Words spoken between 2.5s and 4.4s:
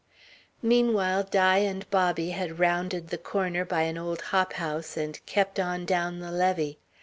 rounded the corner by an old